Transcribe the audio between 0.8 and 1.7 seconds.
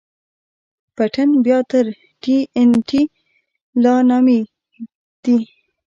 پټن بيا